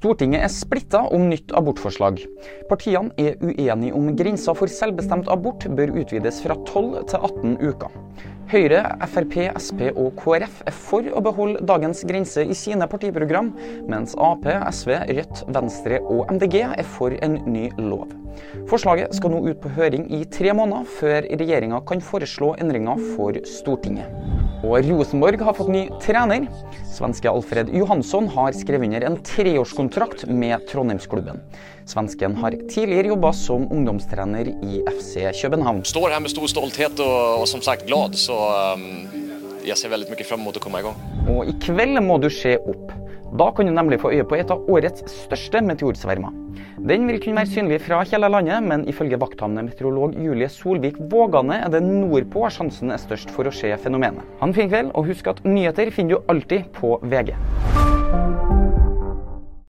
[0.00, 2.22] Stortinget er splitta om nytt abortforslag.
[2.70, 7.98] Partiene er uenige om grensa for selvbestemt abort bør utvides fra 12 til 18 uker.
[8.48, 8.80] Høyre,
[9.12, 13.52] Frp, Sp og KrF er for å beholde dagens grense i sine partiprogram,
[13.92, 18.08] mens Ap, SV, Rødt, Venstre og MDG er for en ny lov.
[18.72, 23.36] Forslaget skal nå ut på høring i tre måneder, før regjeringa kan foreslå endringer for
[23.60, 24.48] Stortinget.
[24.60, 26.44] Og Rosenborg har fått ny trener.
[26.90, 31.40] Svenske Alfred Johansson har skrevet under en treårskontrakt med Trondheimsklubben.
[31.88, 35.80] Svensken har tidligere jobba som ungdomstrener i FC København.
[35.88, 38.36] Står her med stor stolthet og, og som sagt glad, så
[38.76, 39.19] um,
[39.66, 40.98] jeg ser veldig mye frem mot å komme i gang.
[41.30, 42.92] Og i kveld må du se opp.
[43.38, 46.34] Da kan du nemlig få øye på et av årets største meteorsvermer.
[46.82, 51.70] Den vil kunne være synlig fra hele landet, men ifølge vakthavnemeteorolog Julie Solvik Vågane er
[51.70, 54.26] det nordpå sjansen er størst for å se fenomenet.
[54.42, 57.36] Han fin kveld, og husk at nyheter finner du alltid på VG.